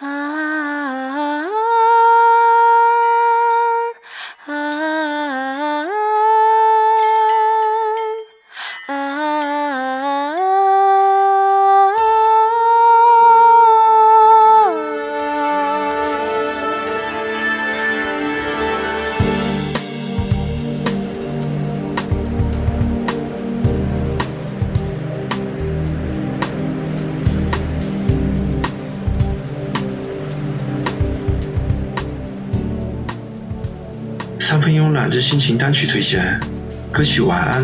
[0.00, 0.37] ああ
[34.48, 36.40] 三分慵懒之心情单曲推荐，
[36.90, 37.62] 歌曲《晚安》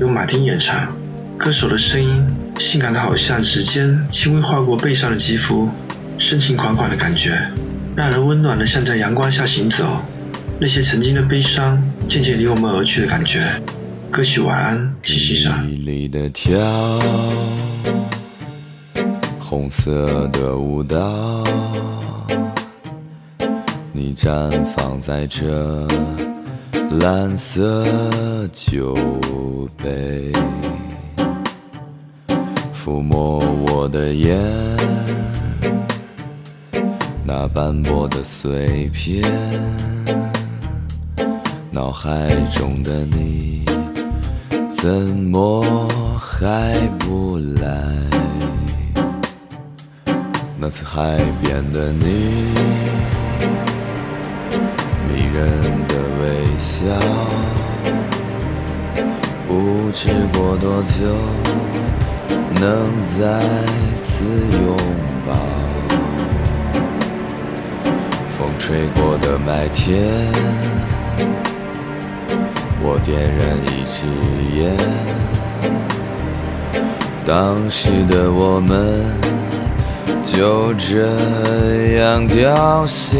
[0.00, 0.92] 由马丁演唱，
[1.38, 2.26] 歌手的声音
[2.58, 5.70] 性感的好像指尖轻微划过背上的肌肤，
[6.18, 7.38] 深情款款的感觉，
[7.94, 10.02] 让人温暖的像在阳光下行走，
[10.58, 13.44] 那些曾经的悲伤渐渐离我们而去的感觉。
[14.10, 15.64] 歌曲《晚安》，请欣赏。
[15.64, 16.58] 美丽的跳，
[19.38, 21.44] 红色的舞蹈。
[24.00, 25.84] 你绽放在这
[27.00, 27.84] 蓝色
[28.52, 28.94] 酒
[29.76, 30.30] 杯，
[32.72, 34.38] 抚摸我的眼，
[37.24, 39.20] 那斑驳的碎片，
[41.72, 43.64] 脑海中的你，
[44.70, 45.60] 怎么
[46.16, 47.82] 还不来？
[50.56, 52.46] 那次海边的你。
[55.32, 55.38] 人
[55.88, 56.84] 的微笑，
[59.46, 61.16] 不知过多久
[62.60, 62.64] 能
[63.10, 63.40] 再
[64.00, 64.76] 次拥
[65.26, 65.34] 抱。
[68.38, 70.06] 风吹过的麦田，
[72.80, 74.06] 我点燃一支
[74.56, 74.76] 烟，
[77.26, 79.04] 当时的我们
[80.22, 83.18] 就这样凋谢。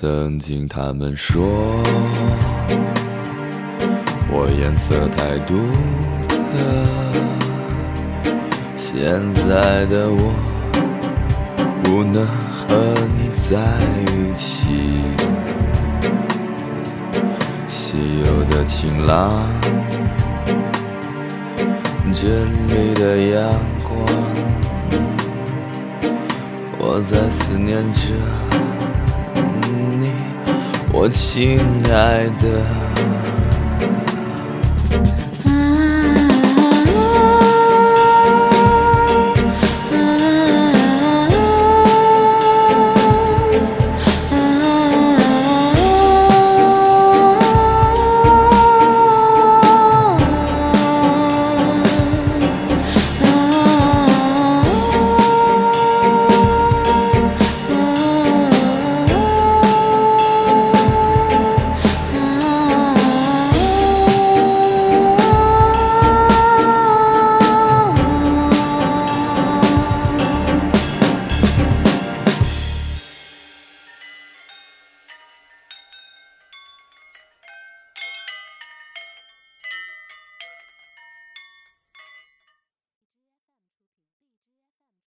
[0.00, 1.44] 曾经他们说
[4.32, 5.70] 我颜色太独
[6.26, 6.40] 特，
[8.76, 10.32] 现在的我
[11.82, 13.60] 不能和你在
[14.06, 15.02] 一起。
[17.68, 19.44] 稀有的晴朗，
[22.14, 23.52] 这里的阳
[23.82, 23.92] 光，
[26.78, 28.49] 我在思念着。
[31.02, 31.58] 我亲
[31.90, 33.19] 爱的。